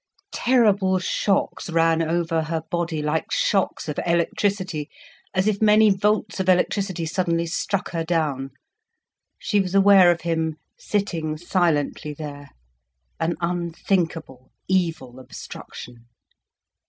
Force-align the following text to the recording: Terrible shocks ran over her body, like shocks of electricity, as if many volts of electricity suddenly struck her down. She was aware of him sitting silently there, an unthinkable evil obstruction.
Terrible 0.33 0.97
shocks 0.97 1.69
ran 1.69 2.01
over 2.01 2.41
her 2.45 2.63
body, 2.71 3.03
like 3.03 3.31
shocks 3.31 3.87
of 3.87 3.99
electricity, 4.03 4.89
as 5.31 5.45
if 5.45 5.61
many 5.61 5.91
volts 5.91 6.39
of 6.39 6.49
electricity 6.49 7.05
suddenly 7.05 7.45
struck 7.45 7.91
her 7.91 8.03
down. 8.03 8.49
She 9.37 9.59
was 9.59 9.75
aware 9.75 10.09
of 10.09 10.21
him 10.21 10.55
sitting 10.75 11.37
silently 11.37 12.15
there, 12.15 12.49
an 13.19 13.35
unthinkable 13.41 14.49
evil 14.67 15.19
obstruction. 15.19 16.07